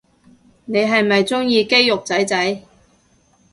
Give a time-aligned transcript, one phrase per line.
[0.65, 2.63] 你係咪鍾意肌肉仔仔